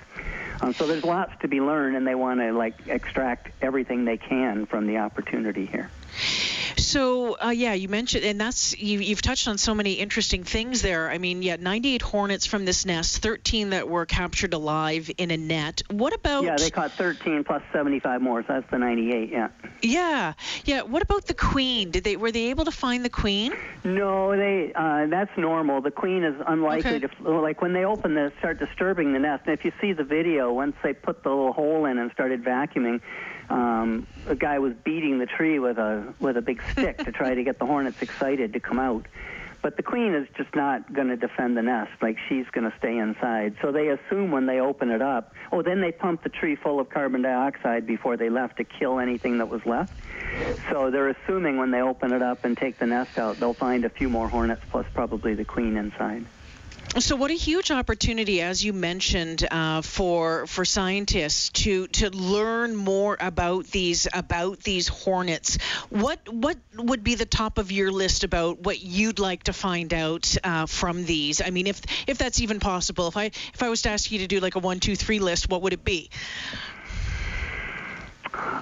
Um, 0.62 0.76
so 0.80 0.88
there's 0.88 1.04
lots 1.04 1.32
to 1.42 1.48
be 1.48 1.60
learned, 1.60 1.96
and 1.96 2.06
they 2.08 2.16
want 2.16 2.40
to 2.40 2.52
like 2.54 2.76
extract 2.88 3.50
everything 3.62 4.06
they 4.06 4.18
can 4.18 4.66
from 4.66 4.88
the 4.88 4.98
opportunity 4.98 5.68
here. 5.72 5.92
So 6.82 7.38
uh, 7.38 7.50
yeah, 7.50 7.74
you 7.74 7.88
mentioned, 7.88 8.26
and 8.26 8.40
that's 8.40 8.78
you, 8.78 9.00
you've 9.00 9.22
touched 9.22 9.48
on 9.48 9.58
so 9.58 9.74
many 9.74 9.94
interesting 9.94 10.44
things 10.44 10.82
there. 10.82 11.10
I 11.10 11.18
mean, 11.18 11.42
yeah, 11.42 11.58
98 11.60 12.02
hornets 12.02 12.46
from 12.46 12.66
this 12.66 12.86
nest, 12.86 13.22
13 13.22 13.72
that 13.72 13.88
were 13.88 14.06
captured 14.06 14.54
alive 14.54 15.10
in 15.18 15.32
a 15.32 15.38
net. 15.38 15.84
What 15.90 16.14
about? 16.14 16.44
Yeah, 16.44 16.58
they 16.58 16.70
caught 16.70 16.92
13 16.94 17.44
plus 17.44 17.62
75 17.72 18.22
more, 18.22 18.42
so 18.42 18.54
that's 18.54 18.70
the 18.72 18.78
98. 18.78 19.30
Yeah. 19.30 19.50
yeah, 19.82 20.34
yeah. 20.66 20.82
What 20.82 21.02
about 21.02 21.26
the 21.26 21.34
queen? 21.34 21.92
Did 21.92 22.04
they 22.04 22.16
were 22.16 22.32
they 22.32 22.50
able 22.50 22.66
to 22.66 22.72
find 22.72 23.06
the 23.06 23.10
queen? 23.10 23.54
No, 23.84 24.36
they. 24.36 24.74
Uh, 24.74 25.08
that's 25.08 25.36
normal. 25.38 25.82
The 25.82 25.92
queen 25.92 26.24
is 26.24 26.36
unlikely 26.46 26.96
Okay. 26.96 27.08
to 27.24 27.40
like 27.40 27.62
when 27.62 27.74
they 27.74 27.86
open 27.86 28.14
the 28.16 28.32
start 28.40 28.60
disturbing 28.60 29.14
the 29.14 29.20
nest. 29.20 29.44
And 29.46 29.58
if 29.58 29.66
you 29.66 29.72
see 29.80 29.94
the 29.94 30.04
video, 30.04 30.52
once 30.52 30.76
they 30.84 30.94
put 30.94 31.24
the 31.24 31.30
little 31.30 31.54
hole 31.54 31.86
in 31.86 31.98
and 31.98 32.12
started 32.12 32.44
vacuuming, 32.44 33.02
um, 33.52 34.08
a 34.28 34.36
guy 34.36 34.60
was 34.60 34.74
beating 34.86 35.20
the 35.20 35.26
tree 35.26 35.60
with 35.60 35.78
a 35.78 36.14
with 36.20 36.38
a 36.38 36.42
big 36.42 36.62
stick 36.72 36.98
to 37.00 37.12
try 37.12 37.36
to 37.36 37.44
get 37.44 37.60
the 37.60 37.66
hornets 37.66 38.02
excited 38.02 38.54
to 38.54 38.60
come 38.60 38.80
out. 38.80 39.06
But 39.62 39.78
the 39.78 39.84
queen 39.84 40.16
is 40.16 40.28
just 40.36 40.56
not 40.56 40.92
going 40.92 41.10
to 41.10 41.18
defend 41.18 41.56
the 41.56 41.62
nest. 41.62 41.92
Like 42.02 42.18
she's 42.28 42.48
going 42.52 42.70
to 42.70 42.76
stay 42.80 42.98
inside. 42.98 43.56
So 43.62 43.72
they 43.72 43.90
assume 43.90 44.32
when 44.32 44.48
they 44.48 44.60
open 44.60 44.90
it 44.90 45.04
up. 45.04 45.36
Oh, 45.52 45.62
then 45.62 45.82
they 45.82 45.92
pump 45.92 46.24
the 46.24 46.30
tree 46.30 46.56
full 46.56 46.80
of 46.80 46.90
carbon 46.90 47.22
dioxide 47.22 47.86
before 47.86 48.18
they 48.18 48.30
left 48.30 48.58
to 48.58 48.64
kill 48.64 48.98
anything 48.98 49.38
that 49.38 49.50
was 49.50 49.64
left. 49.66 49.94
So 50.72 50.90
they're 50.90 51.10
assuming 51.10 51.58
when 51.58 51.70
they 51.70 51.82
open 51.82 52.12
it 52.12 52.24
up 52.24 52.44
and 52.44 52.58
take 52.58 52.80
the 52.80 52.88
nest 52.88 53.20
out, 53.20 53.38
they'll 53.40 53.54
find 53.54 53.86
a 53.86 53.90
few 53.90 54.10
more 54.10 54.28
hornets 54.30 54.64
plus 54.72 54.86
probably 54.96 55.36
the 55.36 55.46
queen 55.46 55.78
inside. 55.78 56.26
So 57.00 57.16
what 57.16 57.32
a 57.32 57.36
huge 57.36 57.72
opportunity, 57.72 58.42
as 58.42 58.66
you 58.66 58.74
mentioned, 58.74 59.48
uh, 59.50 59.82
for 59.82 60.46
for 60.46 60.66
scientists 60.66 61.50
to 61.64 61.88
to 61.88 62.10
learn 62.10 62.76
more 62.76 63.16
about 63.18 63.68
these 63.68 64.10
about 64.12 64.60
these 64.60 64.90
hornets. 64.90 65.58
What 65.90 66.20
what 66.28 66.58
would 66.76 67.02
be 67.02 67.16
the 67.16 67.26
top 67.26 67.60
of 67.60 67.72
your 67.72 67.92
list 67.92 68.26
about 68.26 68.60
what 68.60 68.82
you'd 68.82 69.20
like 69.20 69.44
to 69.44 69.54
find 69.54 69.94
out 69.94 70.36
uh, 70.44 70.66
from 70.66 71.06
these? 71.06 71.42
I 71.42 71.50
mean, 71.50 71.68
if 71.68 71.82
if 72.08 72.18
that's 72.18 72.42
even 72.42 72.60
possible. 72.60 73.08
If 73.08 73.16
I 73.16 73.26
if 73.54 73.64
I 73.64 73.70
was 73.70 73.84
to 73.84 73.90
ask 73.90 74.12
you 74.12 74.20
to 74.20 74.28
do 74.28 74.42
like 74.42 74.56
a 74.56 74.60
one 74.60 74.82
two 74.82 74.98
three 74.98 75.20
list, 75.20 75.48
what 75.50 75.62
would 75.62 75.72
it 75.72 75.86
be? 75.86 76.10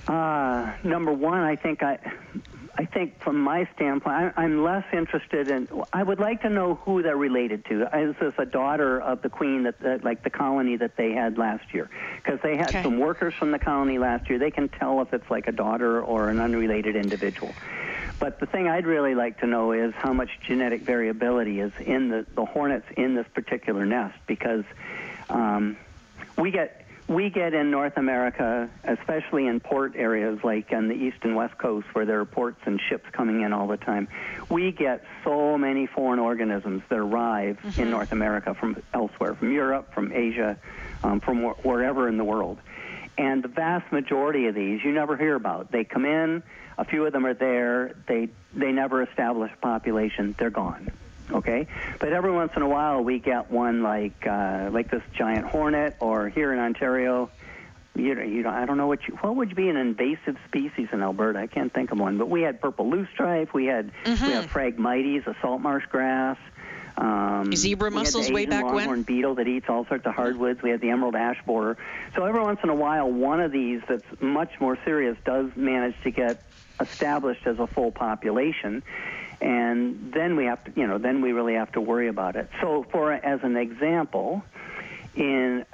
Uh, 0.08 0.72
number 0.84 1.12
one, 1.12 1.40
I 1.40 1.56
think 1.56 1.82
I, 1.84 1.98
I 2.80 2.86
think 2.86 3.22
from 3.22 3.42
my 3.42 3.68
standpoint, 3.76 4.16
I, 4.38 4.42
I'm 4.42 4.64
less 4.64 4.86
interested 4.94 5.50
in. 5.50 5.68
I 5.92 6.02
would 6.02 6.22
like 6.22 6.42
to 6.44 6.50
know 6.50 6.76
who 6.86 7.04
they're 7.04 7.18
related 7.18 7.66
to. 7.66 7.82
Is 7.84 8.16
this 8.22 8.34
a 8.38 8.46
daughter 8.46 9.02
of 9.02 9.22
the 9.22 9.28
queen 9.28 9.64
that, 9.64 9.82
that 9.82 10.06
like 10.06 10.24
the 10.24 10.30
colony 10.30 10.78
that 10.78 10.96
they 10.96 11.12
had 11.12 11.38
last 11.38 11.74
year? 11.74 11.90
Because 12.24 12.40
they 12.42 12.56
had 12.56 12.70
Okay. 12.70 12.84
some 12.84 12.98
workers 12.98 13.34
from 13.38 13.52
the 13.52 13.60
colony 13.60 13.98
last 13.98 14.30
year. 14.30 14.40
They 14.40 14.50
can 14.50 14.70
tell 14.70 15.02
if 15.02 15.14
it's 15.14 15.30
like 15.30 15.48
a 15.48 15.52
daughter 15.52 16.02
or 16.02 16.30
an 16.30 16.40
unrelated 16.40 16.96
individual. 16.96 17.54
But 18.18 18.40
the 18.40 18.46
thing 18.46 18.70
I'd 18.70 18.88
really 18.88 19.14
like 19.14 19.40
to 19.42 19.46
know 19.48 19.74
is 19.74 19.94
how 19.98 20.14
much 20.14 20.30
genetic 20.48 20.86
variability 20.86 21.60
is 21.60 21.74
in 21.86 22.08
the, 22.08 22.26
the 22.34 22.46
hornets 22.46 22.86
in 22.96 23.14
this 23.14 23.26
particular 23.36 23.86
nest 23.86 24.16
because 24.26 24.64
um, 25.30 25.76
we 26.38 26.52
get 26.52 26.79
we 27.10 27.32
get 27.32 27.56
in 27.56 27.72
North 27.72 27.98
America, 27.98 28.70
especially 28.84 29.48
in 29.48 29.60
port 29.60 29.94
areas 29.96 30.40
like 30.44 30.72
on 30.72 30.88
the 30.88 30.94
east 30.94 31.18
and 31.24 31.36
west 31.36 31.58
coast 31.58 31.88
where 31.94 32.06
there 32.06 32.20
are 32.20 32.26
ports 32.26 32.60
and 32.66 32.80
ships 32.88 33.06
coming 33.12 33.42
in 33.42 33.52
all 33.52 33.68
the 33.68 33.78
time. 33.78 34.08
We 34.50 34.72
get 34.72 35.04
so 35.24 35.58
many 35.58 35.88
foreign 35.88 36.20
organisms 36.20 36.84
that 36.90 37.00
arrive 37.00 37.58
in 37.78 37.90
North 37.90 38.12
America 38.12 38.54
from 38.54 38.82
elsewhere, 38.94 39.34
from 39.34 39.52
Europe, 39.52 39.92
from 39.94 40.14
Asia, 40.14 40.58
um, 41.04 41.20
from 41.20 41.42
wh- 41.44 41.66
wherever 41.66 42.08
in 42.08 42.18
the 42.18 42.24
world. 42.24 42.60
And 43.18 43.44
the 43.44 43.48
vast 43.50 43.92
majority 43.92 44.46
of 44.46 44.54
these 44.54 44.80
you 44.84 44.92
never 44.92 45.18
hear 45.18 45.34
about. 45.36 45.72
They 45.72 45.84
come 45.84 46.06
in, 46.06 46.44
a 46.78 46.86
few 46.86 47.06
of 47.08 47.12
them 47.12 47.26
are 47.26 47.34
there, 47.34 47.96
they 48.08 48.30
they 48.54 48.72
never 48.72 49.02
establish 49.02 49.52
a 49.52 49.58
population, 49.58 50.36
they're 50.38 50.50
gone. 50.52 50.92
Okay, 51.32 51.68
but 52.00 52.12
every 52.12 52.32
once 52.32 52.52
in 52.56 52.62
a 52.62 52.68
while 52.68 53.04
we 53.04 53.20
get 53.20 53.52
one 53.52 53.84
like 53.84 54.26
uh, 54.26 54.70
like 54.72 54.90
this 54.90 55.04
giant 55.14 55.46
hornet, 55.46 55.96
or 56.00 56.28
here 56.30 56.52
in 56.54 56.60
Ontario, 56.60 57.30
you 57.96 58.16
know, 58.16 58.24
you 58.24 58.42
know, 58.44 58.50
I 58.50 58.66
don't 58.66 58.78
know 58.78 58.88
what 58.88 59.08
you, 59.08 59.16
what 59.16 59.36
would 59.36 59.56
be 59.56 59.70
an 59.70 59.78
invasive 59.78 60.38
species 60.48 60.90
in 60.92 61.02
Alberta. 61.04 61.40
I 61.40 61.48
can't 61.48 61.72
think 61.74 61.92
of 61.92 62.00
one, 62.00 62.18
but 62.18 62.30
we 62.30 62.42
had 62.42 62.60
purple 62.60 62.90
loosestrife, 62.90 63.54
we 63.54 63.66
had 63.66 63.92
Mm-hmm. 64.06 64.26
we 64.26 64.32
had 64.34 64.50
phragmites, 64.50 65.28
a 65.28 65.36
salt 65.42 65.62
marsh 65.62 65.86
grass. 65.88 66.38
Um, 66.98 67.56
Zebra 67.56 67.90
we 67.90 67.96
had 67.96 68.08
the 68.08 68.18
mussels 68.18 68.32
way 68.32 68.46
back 68.46 68.66
when? 68.66 68.76
longhorn 68.76 69.04
beetle 69.04 69.36
that 69.36 69.48
eats 69.48 69.68
all 69.70 69.86
sorts 69.86 70.06
of 70.06 70.14
hardwoods. 70.16 70.62
We 70.62 70.70
had 70.72 70.82
the 70.82 70.90
emerald 70.90 71.16
ash 71.16 71.38
borer. 71.46 71.78
So 72.16 72.26
every 72.26 72.42
once 72.42 72.60
in 72.62 72.70
a 72.70 72.76
while, 72.76 73.10
one 73.10 73.40
of 73.40 73.52
these 73.54 73.82
that's 73.88 74.04
much 74.20 74.60
more 74.60 74.78
serious 74.84 75.16
does 75.24 75.50
manage 75.56 75.96
to 76.04 76.12
get 76.12 76.44
established 76.82 77.46
as 77.48 77.58
a 77.60 77.68
full 77.68 77.92
population, 77.92 78.84
and 79.42 80.12
then 80.14 80.36
we 80.36 80.46
have 80.46 80.64
to, 80.66 80.72
you 80.76 80.88
know, 80.88 80.98
then 80.98 81.22
we 81.22 81.32
really 81.32 81.56
have 81.56 81.72
to 81.74 81.82
worry 81.82 82.08
about 82.08 82.36
it. 82.36 82.50
So, 82.62 82.86
for 82.92 83.14
as 83.14 83.40
an 83.44 83.56
example, 83.56 84.44
in 85.16 85.66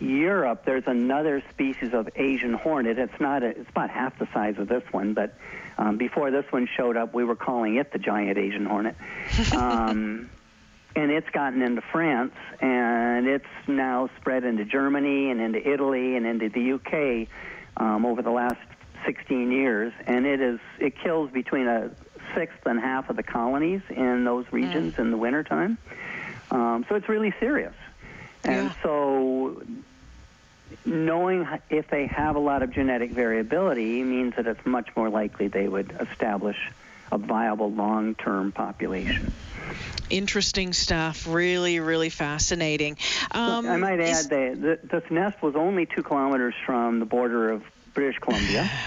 Europe, 0.00 0.64
there's 0.64 0.86
another 0.86 1.42
species 1.50 1.94
of 1.94 2.08
Asian 2.16 2.54
hornet. 2.54 2.98
It's 2.98 3.20
not. 3.20 3.42
A, 3.42 3.48
it's 3.48 3.70
about 3.70 3.90
half 3.90 4.18
the 4.18 4.26
size 4.32 4.56
of 4.58 4.68
this 4.68 4.82
one, 4.90 5.14
but 5.14 5.34
um, 5.78 5.96
before 5.96 6.30
this 6.30 6.44
one 6.50 6.68
showed 6.76 6.96
up, 6.96 7.14
we 7.14 7.24
were 7.24 7.36
calling 7.36 7.76
it 7.76 7.92
the 7.92 7.98
giant 7.98 8.38
Asian 8.38 8.66
hornet. 8.66 8.96
Um, 9.52 10.30
and 10.94 11.10
it's 11.10 11.28
gotten 11.30 11.62
into 11.62 11.80
France, 11.80 12.34
and 12.60 13.26
it's 13.26 13.46
now 13.66 14.10
spread 14.20 14.44
into 14.44 14.66
Germany 14.66 15.30
and 15.30 15.40
into 15.40 15.66
Italy 15.66 16.16
and 16.16 16.26
into 16.26 16.50
the 16.50 16.72
UK 16.74 17.28
um, 17.78 18.04
over 18.04 18.20
the 18.20 18.30
last 18.30 18.58
16 19.06 19.50
years, 19.50 19.92
and 20.06 20.26
it 20.26 20.40
is 20.40 20.60
it 20.78 20.94
kills 20.98 21.30
between 21.30 21.66
a 21.66 21.90
sixth 22.34 22.64
and 22.66 22.80
half 22.80 23.10
of 23.10 23.16
the 23.16 23.22
colonies 23.22 23.82
in 23.90 24.24
those 24.24 24.44
regions 24.52 24.98
in 24.98 25.10
the 25.10 25.16
wintertime. 25.16 25.78
Um, 26.50 26.84
so 26.88 26.94
it's 26.96 27.08
really 27.08 27.32
serious, 27.40 27.74
and 28.44 28.66
Yeah. 28.68 28.72
so 28.82 29.62
knowing 30.84 31.46
if 31.70 31.88
they 31.88 32.06
have 32.06 32.36
a 32.36 32.38
lot 32.40 32.62
of 32.62 32.70
genetic 32.72 33.10
variability 33.10 34.02
means 34.02 34.34
that 34.36 34.46
it's 34.46 34.64
much 34.66 34.88
more 34.96 35.08
likely 35.10 35.48
they 35.48 35.68
would 35.68 35.94
establish 36.00 36.56
a 37.10 37.18
viable 37.18 37.70
long-term 37.70 38.52
population. 38.52 39.32
Interesting 40.08 40.72
stuff. 40.72 41.26
Really, 41.26 41.78
really 41.80 42.08
fascinating. 42.08 42.96
Um, 43.30 43.66
I 43.66 43.76
might 43.76 44.00
add 44.00 44.28
that 44.30 44.60
th- 44.60 44.78
this 44.82 45.10
nest 45.10 45.42
was 45.42 45.54
only 45.56 45.86
two 45.86 46.02
kilometers 46.02 46.54
from 46.66 46.98
the 47.00 47.04
border 47.06 47.50
of 47.50 47.62
British 47.94 48.18
Columbia. 48.18 48.68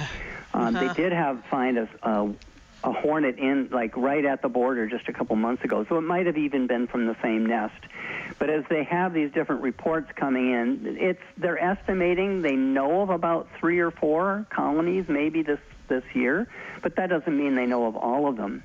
Um, 0.53 0.73
Uh-huh. 0.73 0.87
They 0.87 0.93
did 1.03 1.11
have 1.11 1.43
find 1.51 1.77
a, 1.77 1.89
a, 2.01 2.31
a 2.85 2.93
hornet 2.93 3.39
in 3.39 3.67
like 3.71 3.97
right 3.97 4.23
at 4.23 4.41
the 4.41 4.47
border 4.47 4.87
just 4.87 5.09
a 5.09 5.13
couple 5.13 5.35
months 5.35 5.63
ago, 5.63 5.85
so 5.89 5.97
it 5.97 6.01
might 6.01 6.27
have 6.27 6.37
even 6.37 6.67
been 6.67 6.87
from 6.87 7.07
the 7.07 7.15
same 7.21 7.45
nest. 7.45 7.83
But 8.37 8.49
as 8.49 8.63
they 8.69 8.83
have 8.83 9.13
these 9.13 9.31
different 9.31 9.63
reports 9.63 10.11
coming 10.15 10.51
in, 10.51 10.97
it's 10.99 11.21
they're 11.37 11.61
estimating 11.61 12.41
they 12.41 12.55
know 12.55 13.01
of 13.01 13.09
about 13.09 13.47
three 13.59 13.79
or 13.79 13.91
four 13.91 14.45
colonies 14.51 15.05
maybe 15.09 15.41
this 15.41 15.59
this 15.89 16.03
year, 16.13 16.47
but 16.81 16.95
that 16.95 17.09
doesn't 17.09 17.35
mean 17.35 17.55
they 17.55 17.65
know 17.65 17.87
of 17.87 17.95
all 17.95 18.27
of 18.27 18.37
them. 18.37 18.63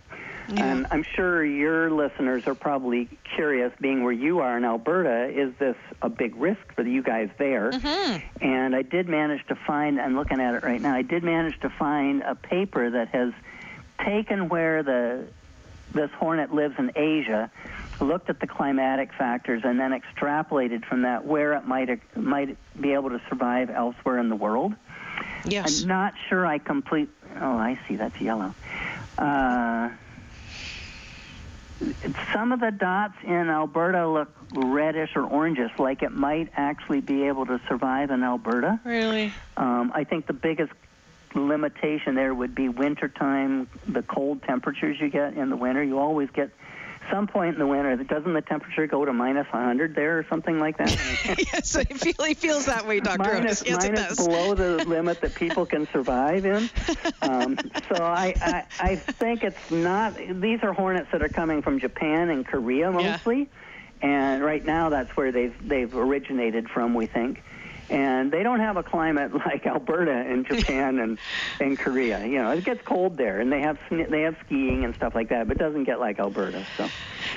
And 0.56 0.86
I'm 0.90 1.04
sure 1.04 1.44
your 1.44 1.92
listeners 1.92 2.48
are 2.48 2.56
probably 2.56 3.08
curious, 3.36 3.72
being 3.80 4.02
where 4.02 4.12
you 4.12 4.40
are 4.40 4.56
in 4.56 4.64
Alberta, 4.64 5.28
is 5.28 5.54
this 5.60 5.76
a 6.02 6.08
big 6.08 6.34
risk 6.34 6.60
for 6.74 6.82
you 6.82 7.04
guys 7.04 7.28
there? 7.38 7.70
Mm-hmm. 7.70 8.44
And 8.44 8.74
I 8.74 8.82
did 8.82 9.08
manage 9.08 9.46
to 9.46 9.54
find, 9.54 10.00
I'm 10.00 10.16
looking 10.16 10.40
at 10.40 10.54
it 10.54 10.64
right 10.64 10.80
now, 10.80 10.94
I 10.94 11.02
did 11.02 11.22
manage 11.22 11.60
to 11.60 11.70
find 11.70 12.22
a 12.22 12.34
paper 12.34 12.90
that 12.90 13.08
has 13.08 13.32
taken 14.04 14.48
where 14.48 14.82
the 14.82 15.26
this 15.92 16.10
hornet 16.18 16.54
lives 16.54 16.76
in 16.78 16.92
Asia, 16.94 17.50
looked 18.00 18.30
at 18.30 18.38
the 18.40 18.46
climatic 18.46 19.12
factors, 19.12 19.62
and 19.64 19.78
then 19.78 19.92
extrapolated 19.92 20.84
from 20.84 21.02
that 21.02 21.24
where 21.24 21.54
it 21.54 21.64
might 21.66 22.00
might 22.16 22.56
be 22.80 22.92
able 22.92 23.10
to 23.10 23.20
survive 23.28 23.70
elsewhere 23.70 24.18
in 24.18 24.28
the 24.28 24.36
world. 24.36 24.74
yes. 25.44 25.82
I'm 25.82 25.88
not 25.88 26.14
sure 26.28 26.46
I 26.46 26.58
complete. 26.58 27.08
Oh, 27.40 27.56
I 27.56 27.78
see. 27.88 27.96
That's 27.96 28.18
yellow. 28.20 28.54
Uh, 29.18 29.90
some 32.34 32.52
of 32.52 32.60
the 32.60 32.70
dots 32.70 33.14
in 33.24 33.48
Alberta 33.48 34.06
look 34.06 34.28
reddish 34.52 35.10
or 35.16 35.22
orangish, 35.22 35.78
like 35.78 36.02
it 36.02 36.12
might 36.12 36.50
actually 36.54 37.00
be 37.00 37.24
able 37.24 37.46
to 37.46 37.60
survive 37.68 38.10
in 38.10 38.22
Alberta. 38.22 38.80
Really? 38.84 39.32
Um, 39.56 39.92
I 39.94 40.04
think 40.04 40.26
the 40.26 40.32
biggest 40.34 40.72
limitation 41.34 42.14
there 42.14 42.34
would 42.34 42.54
be 42.54 42.68
wintertime, 42.68 43.68
the 43.86 44.02
cold 44.02 44.42
temperatures 44.42 44.96
you 45.00 45.08
get 45.10 45.34
in 45.34 45.50
the 45.50 45.56
winter. 45.56 45.82
You 45.82 45.98
always 45.98 46.30
get 46.30 46.50
some 47.10 47.26
point 47.26 47.54
in 47.54 47.58
the 47.58 47.66
winter. 47.66 47.96
Doesn't 47.96 48.32
the 48.32 48.42
temperature 48.42 48.86
go 48.86 49.04
to 49.04 49.12
minus 49.12 49.46
100 49.52 49.94
there 49.94 50.18
or 50.18 50.26
something 50.28 50.60
like 50.60 50.76
that? 50.78 50.90
yes, 51.52 51.74
I 51.76 51.84
feel 51.84 52.24
he 52.24 52.34
feels 52.34 52.66
that 52.66 52.86
way, 52.86 53.00
Dr. 53.00 53.18
Minus. 53.18 53.64
Yes, 53.66 53.84
it 53.84 53.92
minus 53.94 54.16
below 54.26 54.54
the 54.54 54.84
limit 54.86 55.20
that 55.22 55.34
people 55.34 55.66
can 55.66 55.88
survive 55.88 56.44
in. 56.46 56.68
Um, 57.22 57.58
so 57.88 58.04
I, 58.04 58.34
I, 58.40 58.64
I 58.78 58.96
think 58.96 59.42
it's 59.42 59.70
not. 59.70 60.14
These 60.16 60.62
are 60.62 60.72
hornets 60.72 61.08
that 61.12 61.22
are 61.22 61.28
coming 61.28 61.62
from 61.62 61.80
Japan 61.80 62.30
and 62.30 62.46
Korea 62.46 62.92
Yeah. 62.92 63.12
mostly, 63.12 63.48
and 64.02 64.42
right 64.44 64.64
now 64.64 64.88
that's 64.90 65.10
where 65.16 65.32
they've 65.32 65.54
they've 65.66 65.94
originated 65.94 66.68
from. 66.68 66.94
We 66.94 67.06
think. 67.06 67.42
And 67.90 68.30
they 68.30 68.42
don't 68.42 68.60
have 68.60 68.76
a 68.76 68.82
climate 68.82 69.32
like 69.46 69.66
Alberta 69.66 70.12
and 70.12 70.46
Japan 70.46 70.98
and, 70.98 71.18
and 71.60 71.78
Korea. 71.78 72.24
You 72.24 72.42
know, 72.42 72.50
it 72.50 72.64
gets 72.64 72.80
cold 72.82 73.16
there, 73.16 73.40
and 73.40 73.52
they 73.52 73.60
have 73.60 73.78
they 73.90 74.22
have 74.22 74.36
skiing 74.46 74.84
and 74.84 74.94
stuff 74.94 75.14
like 75.14 75.28
that, 75.30 75.48
but 75.48 75.56
it 75.56 75.60
doesn't 75.60 75.84
get 75.84 76.00
like 76.00 76.18
Alberta. 76.18 76.64
So, 76.76 76.84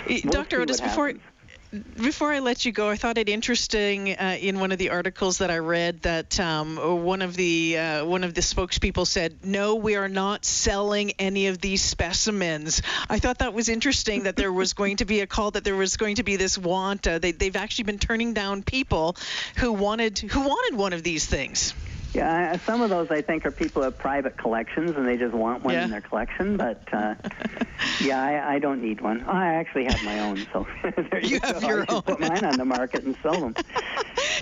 eh, 0.10 0.22
we'll 0.24 0.32
Dr. 0.32 0.62
Otis, 0.62 0.80
before 0.80 1.08
happens. 1.08 1.24
Before 1.74 2.32
I 2.32 2.40
let 2.40 2.66
you 2.66 2.72
go, 2.72 2.90
I 2.90 2.96
thought 2.98 3.18
it 3.18 3.30
interesting 3.30 4.12
uh, 4.12 4.38
in 4.40 4.60
one 4.60 4.72
of 4.72 4.78
the 4.78 4.92
articles 4.92 5.40
that 5.40 5.50
I 5.50 5.58
read 5.58 6.04
that 6.04 6.40
um, 6.40 6.78
one 7.04 7.22
of 7.22 7.36
the 7.36 7.78
uh, 7.78 8.06
one 8.06 8.24
of 8.24 8.34
the 8.34 8.42
spokespeople 8.42 9.08
said, 9.08 9.44
"No, 9.44 9.76
we 9.76 9.96
are 9.96 10.08
not 10.08 10.46
selling 10.46 11.12
any 11.18 11.48
of 11.48 11.60
these 11.60 11.82
specimens." 11.82 12.82
I 13.10 13.18
thought 13.18 13.40
that 13.40 13.54
was 13.54 13.70
interesting 13.70 14.24
that 14.24 14.36
there 14.36 14.54
was 14.54 14.74
going 14.74 14.98
to 14.98 15.06
be 15.06 15.22
a 15.22 15.28
call 15.28 15.52
that 15.52 15.64
there 15.64 15.76
was 15.76 15.98
going 15.98 16.18
to 16.18 16.24
be 16.24 16.36
this 16.36 16.58
want. 16.58 17.08
Uh, 17.08 17.18
they, 17.18 17.32
they've 17.32 17.56
actually 17.56 17.86
been 17.86 18.00
turning 18.00 18.34
down 18.34 18.62
people 18.62 19.16
who 19.58 19.72
wanted 19.72 20.20
who 20.20 20.42
wanted 20.42 20.78
one 20.78 20.94
of 20.94 21.02
these 21.02 21.26
things. 21.26 21.74
Yeah, 22.14 22.60
some 22.68 22.82
of 22.82 22.90
those 22.92 23.08
I 23.10 23.22
think 23.22 23.46
are 23.46 23.52
people 23.52 23.82
who 23.82 23.86
have 23.86 23.98
private 23.98 24.38
collections 24.38 24.96
and 24.96 25.08
they 25.08 25.18
just 25.18 25.34
want 25.34 25.64
one 25.64 25.74
Yeah. 25.74 25.86
in 25.86 25.92
their 25.92 26.02
collection. 26.02 26.58
But 26.58 26.84
uh, 26.94 27.16
yeah, 28.06 28.22
I, 28.22 28.56
I 28.56 28.60
don't 28.60 28.82
need 28.84 29.02
one. 29.02 29.24
I 29.24 29.56
actually 29.56 29.86
have 29.86 30.04
my 30.04 30.20
own, 30.20 30.46
so 30.54 30.68
there 30.84 31.20
You 31.22 31.30
you, 31.30 31.40
have 31.44 31.62
go. 31.62 31.68
your 31.68 31.86
I 31.90 31.94
own. 31.96 32.02
put 32.04 32.20
mine 32.20 32.46
on 32.46 32.58
the 32.58 32.66
market 32.66 33.04
and 33.04 33.16
sell 33.24 33.40
them. 33.40 33.56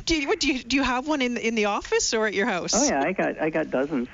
Do 0.06 0.20
you, 0.20 0.36
do 0.36 0.48
you 0.52 0.64
do 0.64 0.76
you 0.78 0.84
have 0.84 1.08
one 1.08 1.22
in 1.22 1.38
in 1.38 1.56
the 1.56 1.66
office 1.66 2.14
or 2.14 2.26
at 2.28 2.34
your 2.34 2.48
house? 2.48 2.74
Oh 2.76 2.86
yeah, 2.86 3.02
I 3.04 3.14
got 3.14 3.40
I 3.42 3.50
got 3.50 3.70
dozens. 3.70 4.08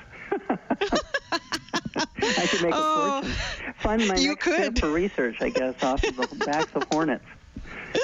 I 0.50 2.46
could 2.46 2.62
make 2.62 2.74
Oh, 2.74 3.18
a 3.18 3.22
fortune. 3.22 3.36
Fund 3.80 4.08
my 4.08 4.14
you 4.16 4.28
next 4.30 4.44
could. 4.44 4.78
for 4.78 4.90
research, 4.90 5.36
I 5.40 5.48
guess, 5.48 5.74
off 5.82 6.02
of 6.04 6.16
the 6.16 6.44
backs 6.44 6.70
of 6.74 6.84
hornets. 6.90 7.24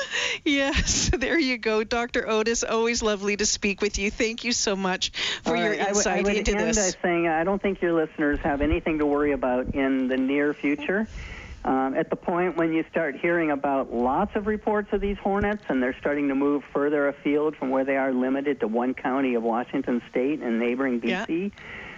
Yes, 0.45 1.11
there 1.17 1.38
you 1.38 1.57
go, 1.59 1.85
Dr. 1.85 2.29
Otis. 2.29 2.64
Always 2.64 3.03
lovely 3.03 3.37
to 3.37 3.47
speak 3.47 3.81
with 3.81 3.99
you. 3.99 4.11
Thank 4.11 4.45
you 4.45 4.53
so 4.53 4.76
much 4.76 5.11
for 5.43 5.57
All 5.57 5.62
your 5.62 5.71
right, 5.71 5.81
I 5.81 5.88
insight 5.88 6.19
I 6.19 6.23
would 6.23 6.37
into 6.37 6.57
end 6.57 6.61
this. 6.61 6.95
by 6.95 7.00
saying 7.03 7.29
I 7.29 7.45
don't 7.45 7.62
think 7.62 7.81
your 7.81 7.93
listeners 7.93 8.38
have 8.41 8.61
anything 8.61 8.99
to 8.99 9.07
worry 9.07 9.33
about 9.33 9.75
in 9.75 10.09
the 10.09 10.17
near 10.17 10.53
future. 10.53 11.07
Um, 11.64 11.95
at 11.95 12.11
the 12.11 12.17
point 12.17 12.59
when 12.59 12.75
you 12.75 12.85
start 12.91 13.17
hearing 13.17 13.50
about 13.50 13.91
lots 13.91 14.37
of 14.37 14.47
reports 14.47 14.93
of 14.93 15.00
these 15.00 15.17
hornets 15.17 15.64
and 15.69 15.83
they're 15.83 15.97
starting 15.99 16.29
to 16.29 16.35
move 16.35 16.62
further 16.75 17.09
afield 17.09 17.57
from 17.57 17.71
where 17.71 17.85
they 17.85 17.97
are 17.97 18.12
limited 18.12 18.61
to 18.61 18.69
one 18.69 18.93
county 18.93 19.35
of 19.35 19.43
Washington 19.43 20.03
state 20.11 20.43
and 20.43 20.59
neighboring 20.59 21.00
Yeah. 21.03 21.25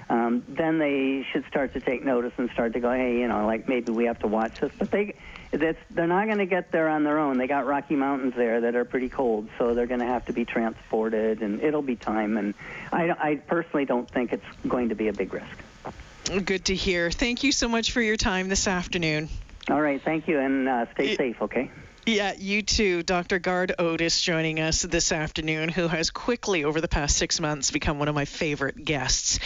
Um, 0.08 0.44
then 0.48 0.78
they 0.78 1.26
should 1.32 1.44
start 1.46 1.72
to 1.72 1.80
take 1.80 2.04
notice 2.04 2.32
and 2.36 2.48
start 2.50 2.75
to 2.75 2.80
go, 2.80 2.92
hey, 2.92 3.18
you 3.18 3.26
know, 3.26 3.44
like 3.46 3.68
maybe 3.68 3.90
we 3.90 4.04
have 4.04 4.20
to 4.20 4.28
watch 4.28 4.60
this. 4.60 4.70
But 4.78 4.90
they, 4.92 5.14
that's, 5.50 5.78
they're 5.90 6.06
not 6.06 6.26
going 6.26 6.38
to 6.38 6.46
get 6.46 6.70
there 6.70 6.88
on 6.88 7.02
their 7.02 7.18
own. 7.18 7.38
They 7.38 7.48
got 7.48 7.66
Rocky 7.66 7.96
Mountains 7.96 8.34
there 8.36 8.60
that 8.60 8.76
are 8.76 8.84
pretty 8.84 9.08
cold, 9.08 9.48
so 9.58 9.75
they're 9.75 9.86
going 9.86 10.00
to 10.00 10.06
have 10.06 10.26
to 10.26 10.32
be 10.32 10.44
transported, 10.44 11.42
and 11.42 11.60
it'll 11.60 11.82
be 11.82 11.96
time. 11.96 12.36
And 12.36 12.54
I, 12.92 13.10
I 13.10 13.34
personally 13.36 13.84
don't 13.84 14.08
think 14.08 14.32
it's 14.32 14.46
going 14.68 14.90
to 14.90 14.94
be 14.94 15.08
a 15.08 15.12
big 15.12 15.32
risk. 15.34 15.46
Good 16.44 16.66
to 16.66 16.75
hear. 16.75 17.10
Thank 17.10 17.42
you 17.42 17.50
so 17.52 17.68
much 17.68 17.92
for 17.92 18.00
your 18.00 18.16
time 18.16 18.48
this 18.48 18.68
afternoon. 18.68 19.28
All 19.68 19.80
right, 19.80 20.00
thank 20.00 20.28
you, 20.28 20.38
and 20.38 20.68
uh, 20.68 20.86
stay 20.92 21.08
Y- 21.10 21.16
safe, 21.16 21.42
okay? 21.42 21.70
Yeah, 22.04 22.34
you 22.38 22.62
too. 22.62 23.02
Dr. 23.02 23.40
Gard 23.40 23.75
Otis 23.80 24.20
joining 24.22 24.60
us 24.60 24.82
this 24.82 25.10
afternoon, 25.10 25.68
who 25.68 25.88
has 25.88 26.10
quickly, 26.10 26.62
over 26.62 26.80
the 26.80 26.86
past 26.86 27.16
six 27.16 27.40
months, 27.40 27.72
become 27.72 27.98
one 27.98 28.06
of 28.06 28.14
my 28.14 28.25
favorite 28.25 28.84
guests. 28.84 29.40